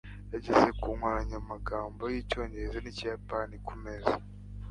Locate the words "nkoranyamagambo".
0.97-2.03